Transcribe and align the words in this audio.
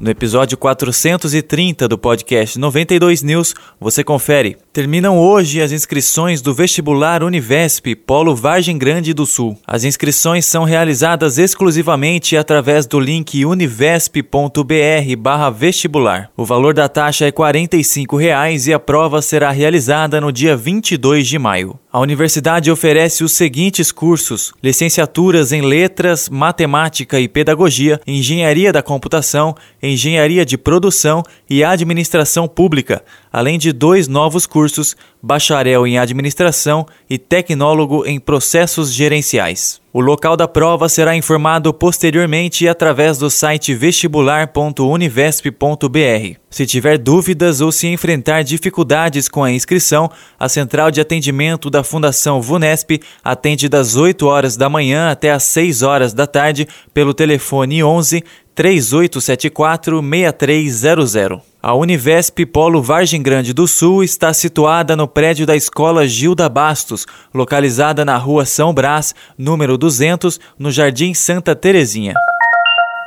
No 0.00 0.10
episódio 0.10 0.56
430 0.56 1.86
do 1.86 1.98
podcast 1.98 2.58
92 2.58 3.22
News, 3.22 3.54
você 3.78 4.02
confere. 4.02 4.56
Terminam 4.72 5.18
hoje 5.18 5.60
as 5.60 5.72
inscrições 5.72 6.40
do 6.40 6.54
vestibular 6.54 7.22
Univesp 7.22 7.94
Polo 7.94 8.34
Vargem 8.34 8.78
Grande 8.78 9.12
do 9.12 9.26
Sul. 9.26 9.58
As 9.66 9.84
inscrições 9.84 10.46
são 10.46 10.64
realizadas 10.64 11.36
exclusivamente 11.36 12.34
através 12.34 12.86
do 12.86 12.98
link 12.98 13.44
univesp.br/vestibular. 13.44 16.30
O 16.34 16.46
valor 16.46 16.72
da 16.72 16.88
taxa 16.88 17.26
é 17.26 17.30
45 17.30 18.16
reais 18.16 18.68
e 18.68 18.72
a 18.72 18.80
prova 18.80 19.20
será 19.20 19.50
realizada 19.50 20.18
no 20.18 20.32
dia 20.32 20.56
22 20.56 21.28
de 21.28 21.38
maio. 21.38 21.78
A 21.92 22.00
universidade 22.00 22.70
oferece 22.70 23.24
os 23.24 23.32
seguintes 23.32 23.92
cursos: 23.92 24.54
licenciaturas 24.62 25.52
em 25.52 25.60
Letras, 25.60 26.28
Matemática 26.28 27.18
e 27.20 27.28
Pedagogia, 27.28 28.00
Engenharia 28.06 28.72
da 28.72 28.80
Computação, 28.80 29.56
Engenharia 29.90 30.44
de 30.44 30.56
Produção 30.56 31.22
e 31.48 31.62
Administração 31.62 32.48
Pública, 32.48 33.04
além 33.32 33.58
de 33.58 33.72
dois 33.72 34.08
novos 34.08 34.46
cursos, 34.46 34.96
bacharel 35.22 35.86
em 35.86 35.98
administração 35.98 36.86
e 37.08 37.18
tecnólogo 37.18 38.04
em 38.06 38.18
processos 38.18 38.92
gerenciais. 38.92 39.80
O 39.92 40.00
local 40.00 40.36
da 40.36 40.46
prova 40.46 40.88
será 40.88 41.16
informado 41.16 41.74
posteriormente 41.74 42.68
através 42.68 43.18
do 43.18 43.28
site 43.28 43.74
vestibular.univesp.br. 43.74 46.38
Se 46.48 46.64
tiver 46.64 46.96
dúvidas 46.96 47.60
ou 47.60 47.72
se 47.72 47.88
enfrentar 47.88 48.42
dificuldades 48.42 49.28
com 49.28 49.42
a 49.42 49.50
inscrição, 49.50 50.08
a 50.38 50.48
central 50.48 50.92
de 50.92 51.00
atendimento 51.00 51.68
da 51.68 51.82
Fundação 51.82 52.40
VUNESP 52.40 53.00
atende 53.24 53.68
das 53.68 53.96
8 53.96 54.24
horas 54.26 54.56
da 54.56 54.68
manhã 54.68 55.10
até 55.10 55.32
às 55.32 55.42
6 55.42 55.82
horas 55.82 56.12
da 56.12 56.26
tarde 56.26 56.68
pelo 56.94 57.12
telefone 57.12 57.82
11 57.82 58.22
3874 58.60 60.02
6300. 60.02 61.40
A 61.62 61.72
Univesp 61.72 62.44
Polo 62.44 62.82
Vargem 62.82 63.22
Grande 63.22 63.54
do 63.54 63.66
Sul 63.66 64.04
está 64.04 64.34
situada 64.34 64.94
no 64.94 65.08
prédio 65.08 65.46
da 65.46 65.56
Escola 65.56 66.06
Gilda 66.06 66.46
Bastos, 66.46 67.06
localizada 67.32 68.04
na 68.04 68.18
Rua 68.18 68.44
São 68.44 68.74
Brás, 68.74 69.14
número 69.38 69.78
200, 69.78 70.38
no 70.58 70.70
Jardim 70.70 71.14
Santa 71.14 71.56
Terezinha. 71.56 72.12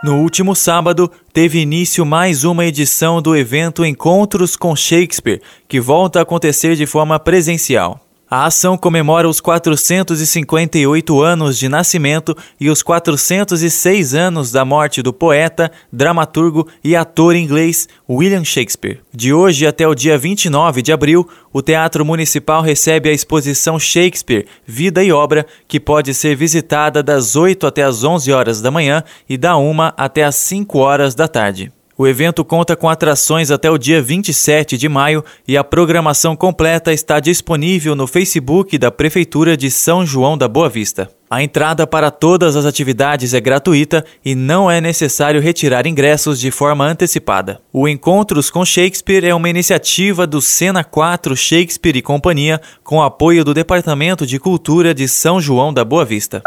No 0.04 0.24
último 0.24 0.56
sábado, 0.56 1.12
teve 1.32 1.60
início 1.60 2.04
mais 2.04 2.44
uma 2.44 2.66
edição 2.66 3.22
do 3.22 3.36
evento 3.36 3.86
Encontros 3.86 4.56
com 4.56 4.76
Shakespeare, 4.76 5.40
que 5.68 5.80
volta 5.80 6.18
a 6.18 6.24
acontecer 6.24 6.76
de 6.76 6.88
forma 6.88 7.20
presencial. 7.20 8.04
A 8.36 8.46
ação 8.48 8.76
comemora 8.76 9.30
os 9.30 9.40
458 9.40 11.22
anos 11.22 11.56
de 11.56 11.70
nascimento 11.70 12.36
e 12.60 12.68
os 12.68 12.82
406 12.82 14.16
anos 14.16 14.52
da 14.52 14.66
morte 14.66 15.04
do 15.04 15.14
poeta, 15.14 15.72
dramaturgo 15.92 16.68
e 16.84 16.96
ator 16.96 17.36
inglês 17.36 17.88
William 18.10 18.44
Shakespeare. 18.44 19.02
De 19.14 19.32
hoje 19.32 19.68
até 19.68 19.88
o 19.88 19.94
dia 19.94 20.18
29 20.18 20.82
de 20.82 20.92
abril, 20.92 21.30
o 21.54 21.62
Teatro 21.62 22.04
Municipal 22.04 22.64
recebe 22.64 23.08
a 23.08 23.14
exposição 23.14 23.78
Shakespeare, 23.78 24.48
Vida 24.66 25.04
e 25.04 25.12
Obra, 25.12 25.46
que 25.68 25.80
pode 25.80 26.12
ser 26.16 26.36
visitada 26.36 27.04
das 27.04 27.36
8 27.36 27.68
até 27.68 27.84
as 27.84 28.04
11 28.04 28.32
horas 28.32 28.60
da 28.60 28.72
manhã 28.72 29.04
e 29.30 29.38
da 29.38 29.56
1 29.56 29.92
até 29.96 30.24
as 30.24 30.38
5 30.38 30.80
horas 30.80 31.14
da 31.14 31.28
tarde. 31.28 31.72
O 31.96 32.08
evento 32.08 32.44
conta 32.44 32.76
com 32.76 32.90
atrações 32.90 33.52
até 33.52 33.70
o 33.70 33.78
dia 33.78 34.02
27 34.02 34.78
de 34.78 34.90
maio 34.90 35.24
e 35.48 35.56
a 35.56 35.64
programação 35.64 36.36
completa 36.36 36.92
está 36.92 37.20
disponível 37.20 37.96
no 37.96 38.08
Facebook 38.08 38.80
da 38.80 38.90
Prefeitura 38.90 39.56
de 39.56 39.70
São 39.70 40.04
João 40.04 40.36
da 40.36 40.48
Boa 40.48 40.68
Vista. 40.70 41.08
A 41.30 41.44
entrada 41.44 41.86
para 41.86 42.10
todas 42.10 42.56
as 42.56 42.66
atividades 42.66 43.34
é 43.34 43.40
gratuita 43.40 44.04
e 44.26 44.34
não 44.34 44.70
é 44.70 44.82
necessário 44.82 45.42
retirar 45.42 45.86
ingressos 45.86 46.40
de 46.40 46.50
forma 46.50 46.86
antecipada. 46.86 47.60
O 47.72 47.88
Encontros 47.88 48.50
com 48.50 48.66
Shakespeare 48.66 49.26
é 49.26 49.34
uma 49.34 49.50
iniciativa 49.50 50.26
do 50.26 50.42
Sena 50.42 50.84
4 50.84 51.36
Shakespeare 51.36 51.98
e 51.98 52.02
Companhia 52.02 52.60
com 52.84 53.02
apoio 53.02 53.44
do 53.44 53.54
Departamento 53.54 54.26
de 54.26 54.40
Cultura 54.40 54.94
de 54.94 55.08
São 55.08 55.40
João 55.40 55.74
da 55.74 55.86
Boa 55.86 56.06
Vista. 56.06 56.42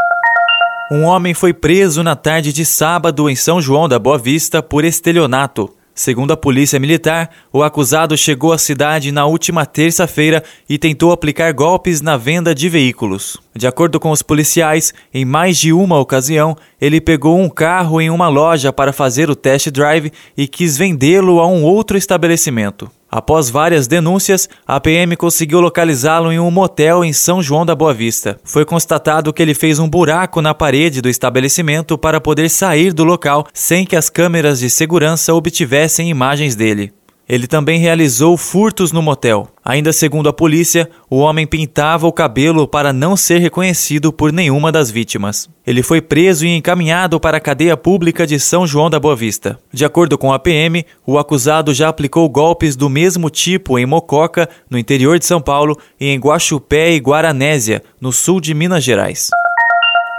Um 0.88 1.02
homem 1.02 1.34
foi 1.34 1.52
preso 1.52 2.04
na 2.04 2.14
tarde 2.14 2.52
de 2.52 2.64
sábado 2.64 3.28
em 3.28 3.34
São 3.34 3.60
João 3.60 3.88
da 3.88 3.98
Boa 3.98 4.16
Vista 4.16 4.62
por 4.62 4.84
estelionato. 4.84 5.68
Segundo 5.92 6.30
a 6.30 6.36
polícia 6.36 6.78
militar, 6.78 7.28
o 7.52 7.64
acusado 7.64 8.16
chegou 8.16 8.52
à 8.52 8.58
cidade 8.58 9.10
na 9.10 9.26
última 9.26 9.66
terça-feira 9.66 10.44
e 10.68 10.78
tentou 10.78 11.10
aplicar 11.10 11.52
golpes 11.52 12.00
na 12.00 12.16
venda 12.16 12.54
de 12.54 12.68
veículos. 12.68 13.36
De 13.52 13.66
acordo 13.66 13.98
com 13.98 14.12
os 14.12 14.22
policiais, 14.22 14.94
em 15.12 15.24
mais 15.24 15.56
de 15.58 15.72
uma 15.72 15.98
ocasião, 15.98 16.56
ele 16.80 17.00
pegou 17.00 17.36
um 17.36 17.48
carro 17.48 18.00
em 18.00 18.08
uma 18.08 18.28
loja 18.28 18.72
para 18.72 18.92
fazer 18.92 19.28
o 19.28 19.34
test 19.34 19.70
drive 19.70 20.12
e 20.36 20.46
quis 20.46 20.76
vendê-lo 20.76 21.40
a 21.40 21.48
um 21.48 21.64
outro 21.64 21.98
estabelecimento. 21.98 22.88
Após 23.10 23.48
várias 23.48 23.86
denúncias, 23.86 24.48
a 24.66 24.80
PM 24.80 25.16
conseguiu 25.16 25.60
localizá-lo 25.60 26.32
em 26.32 26.40
um 26.40 26.50
motel 26.50 27.04
em 27.04 27.12
São 27.12 27.40
João 27.40 27.64
da 27.64 27.74
Boa 27.74 27.94
Vista. 27.94 28.38
Foi 28.44 28.64
constatado 28.64 29.32
que 29.32 29.40
ele 29.40 29.54
fez 29.54 29.78
um 29.78 29.88
buraco 29.88 30.42
na 30.42 30.52
parede 30.52 31.00
do 31.00 31.08
estabelecimento 31.08 31.96
para 31.96 32.20
poder 32.20 32.48
sair 32.50 32.92
do 32.92 33.04
local 33.04 33.46
sem 33.54 33.86
que 33.86 33.96
as 33.96 34.10
câmeras 34.10 34.58
de 34.58 34.68
segurança 34.68 35.32
obtivessem 35.32 36.10
imagens 36.10 36.56
dele. 36.56 36.92
Ele 37.28 37.48
também 37.48 37.80
realizou 37.80 38.36
furtos 38.36 38.92
no 38.92 39.02
motel. 39.02 39.48
Ainda 39.64 39.92
segundo 39.92 40.28
a 40.28 40.32
polícia, 40.32 40.88
o 41.10 41.16
homem 41.16 41.44
pintava 41.44 42.06
o 42.06 42.12
cabelo 42.12 42.68
para 42.68 42.92
não 42.92 43.16
ser 43.16 43.38
reconhecido 43.38 44.12
por 44.12 44.32
nenhuma 44.32 44.70
das 44.70 44.92
vítimas. 44.92 45.48
Ele 45.66 45.82
foi 45.82 46.00
preso 46.00 46.46
e 46.46 46.56
encaminhado 46.56 47.18
para 47.18 47.38
a 47.38 47.40
cadeia 47.40 47.76
pública 47.76 48.24
de 48.24 48.38
São 48.38 48.64
João 48.64 48.88
da 48.88 49.00
Boa 49.00 49.16
Vista. 49.16 49.58
De 49.72 49.84
acordo 49.84 50.16
com 50.16 50.32
a 50.32 50.38
PM, 50.38 50.86
o 51.04 51.18
acusado 51.18 51.74
já 51.74 51.88
aplicou 51.88 52.28
golpes 52.28 52.76
do 52.76 52.88
mesmo 52.88 53.28
tipo 53.28 53.76
em 53.76 53.86
Mococa, 53.86 54.48
no 54.70 54.78
interior 54.78 55.18
de 55.18 55.26
São 55.26 55.40
Paulo, 55.40 55.76
e 55.98 56.06
em 56.06 56.20
Guaxupé 56.20 56.92
e 56.92 56.98
Guaranésia, 56.98 57.82
no 58.00 58.12
sul 58.12 58.40
de 58.40 58.54
Minas 58.54 58.84
Gerais. 58.84 59.30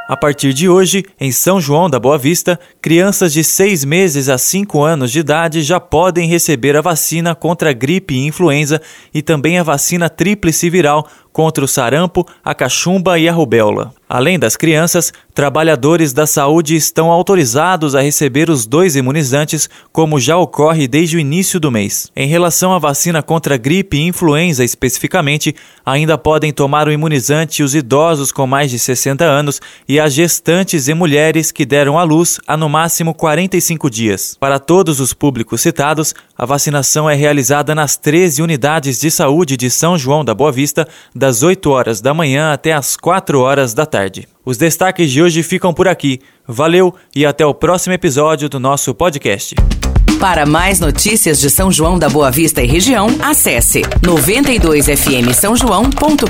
A 0.08 0.16
partir 0.16 0.54
de 0.54 0.70
hoje, 0.70 1.04
em 1.20 1.34
São 1.34 1.60
João 1.60 1.90
da 1.90 2.00
Boa 2.00 2.18
Vista, 2.18 2.58
crianças 2.82 3.34
de 3.34 3.44
6 3.44 3.84
meses 3.84 4.30
a 4.30 4.38
5 4.38 4.82
anos 4.82 5.12
de 5.12 5.20
idade 5.20 5.62
já 5.62 5.82
podem 5.82 6.30
receber 6.30 6.78
a 6.78 6.82
vacina 6.82 7.36
contra 7.36 7.72
a 7.72 7.74
gripe 7.74 8.16
e 8.16 8.26
influenza 8.26 8.82
e 9.14 9.22
também 9.22 9.60
a 9.60 9.64
vacina 9.64 10.10
tríplice 10.10 10.70
viral 10.70 11.06
contra 11.38 11.64
o 11.64 11.68
sarampo, 11.68 12.26
a 12.44 12.56
cachumba 12.56 13.20
e 13.20 13.30
a 13.30 13.32
rubéola. 13.32 13.94
Além 14.10 14.40
das 14.40 14.56
crianças, 14.56 15.14
trabalhadores 15.36 16.14
da 16.14 16.26
saúde 16.26 16.76
estão 16.76 17.12
autorizados 17.12 17.94
a 17.94 18.02
receber 18.02 18.50
os 18.50 18.66
dois 18.66 18.96
imunizantes, 18.96 19.70
como 19.92 20.20
já 20.20 20.36
ocorre 20.36 20.88
desde 20.88 21.18
o 21.18 21.20
início 21.20 21.60
do 21.60 21.70
mês. 21.70 22.10
Em 22.16 22.26
relação 22.26 22.74
à 22.74 22.80
vacina 22.80 23.22
contra 23.22 23.56
gripe 23.58 23.98
e 23.98 24.08
influenza 24.08 24.64
especificamente, 24.64 25.54
ainda 25.86 26.18
podem 26.18 26.52
tomar 26.52 26.88
o 26.88 26.92
imunizante 26.92 27.62
os 27.62 27.76
idosos 27.76 28.32
com 28.32 28.48
mais 28.48 28.72
de 28.72 28.80
60 28.80 29.24
anos 29.24 29.62
e 29.88 30.00
as 30.00 30.14
gestantes 30.14 30.88
e 30.88 30.94
mulheres 30.96 31.52
que 31.52 31.66
deram 31.66 32.00
à 32.00 32.04
luz 32.04 32.40
há 32.48 32.58
no 32.58 32.70
máximo 32.70 33.14
45 33.14 33.90
dias. 33.92 34.38
Para 34.40 34.58
todos 34.58 35.00
os 35.00 35.14
públicos 35.14 35.62
citados, 35.62 36.16
a 36.36 36.46
vacinação 36.46 37.08
é 37.08 37.14
realizada 37.14 37.76
nas 37.76 37.96
13 37.96 38.42
unidades 38.42 39.00
de 39.00 39.12
saúde 39.12 39.58
de 39.58 39.70
São 39.70 39.98
João 39.98 40.24
da 40.24 40.34
Boa 40.34 40.52
Vista, 40.52 40.88
da 41.14 41.27
das 41.28 41.44
8 41.44 41.70
horas 41.70 42.00
da 42.00 42.14
manhã 42.14 42.54
até 42.54 42.72
as 42.72 42.96
4 42.96 43.42
horas 43.42 43.74
da 43.74 43.86
tarde. 43.86 44.26
Os 44.46 44.58
destaques 44.58 45.12
de 45.12 45.22
hoje 45.22 45.44
ficam 45.44 45.74
por 45.74 45.86
aqui. 45.86 46.22
Valeu 46.48 46.96
e 47.14 47.26
até 47.26 47.46
o 47.46 47.54
próximo 47.54 47.94
episódio 47.94 48.48
do 48.48 48.62
nosso 48.62 48.96
podcast. 48.96 49.54
Para 50.22 50.46
mais 50.46 50.80
notícias 50.80 51.38
de 51.42 51.50
São 51.50 51.70
João 51.70 52.00
da 52.00 52.08
Boa 52.08 52.32
Vista 52.32 52.64
e 52.64 52.66
região, 52.66 53.08
acesse 53.22 53.82
92fm 54.02 55.34
São 55.34 55.54
João.com.br 55.54 56.26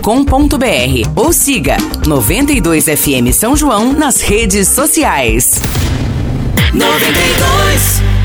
ou 1.16 1.32
siga 1.32 1.78
92fm 2.02 3.32
São 3.32 3.56
João 3.56 3.94
nas 3.94 4.22
redes 4.22 4.68
sociais. 4.68 5.62
92 6.74 8.17